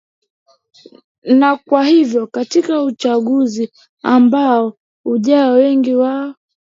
na 1.39 1.57
kwa 1.57 1.85
hivyo 1.85 2.27
katika 2.27 2.81
uchaguzi 2.83 3.71
ambao 4.03 4.77
ujao 5.05 5.53
wengi 5.53 5.95
wao 5.95 6.35